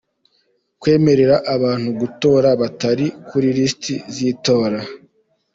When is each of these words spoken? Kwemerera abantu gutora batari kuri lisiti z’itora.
Kwemerera 0.81 1.35
abantu 1.55 1.89
gutora 1.99 2.49
batari 2.61 3.05
kuri 3.27 3.47
lisiti 3.57 3.95
z’itora. 4.13 4.79